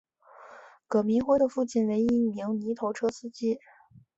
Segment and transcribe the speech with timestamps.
[0.87, 3.59] 葛民辉的父亲为一名泥头车司机。